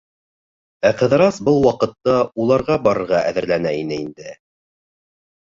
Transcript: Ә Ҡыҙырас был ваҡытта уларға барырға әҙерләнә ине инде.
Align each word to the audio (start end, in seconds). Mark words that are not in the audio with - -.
Ә 0.89 0.91
Ҡыҙырас 1.01 1.37
был 1.49 1.59
ваҡытта 1.65 2.15
уларға 2.45 2.79
барырға 2.89 3.21
әҙерләнә 3.33 3.75
ине 3.85 4.01
инде. 4.07 4.35